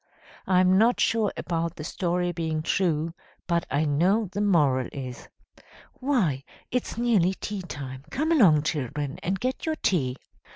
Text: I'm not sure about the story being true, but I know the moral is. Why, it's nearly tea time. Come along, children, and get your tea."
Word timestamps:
I'm 0.47 0.79
not 0.79 0.99
sure 0.99 1.31
about 1.37 1.75
the 1.75 1.83
story 1.83 2.31
being 2.31 2.63
true, 2.63 3.13
but 3.45 3.67
I 3.69 3.85
know 3.85 4.29
the 4.31 4.41
moral 4.41 4.89
is. 4.91 5.29
Why, 5.99 6.43
it's 6.71 6.97
nearly 6.97 7.35
tea 7.35 7.61
time. 7.61 8.05
Come 8.09 8.31
along, 8.31 8.63
children, 8.63 9.19
and 9.21 9.39
get 9.39 9.67
your 9.67 9.75
tea." 9.75 10.15